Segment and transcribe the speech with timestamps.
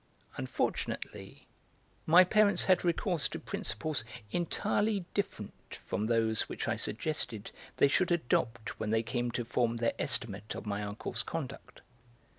[0.35, 1.45] Unfortunately
[2.07, 8.11] my parents had recourse to principles entirely different from those which I suggested they should
[8.11, 11.81] adopt when they came to form their estimate of my uncle's conduct.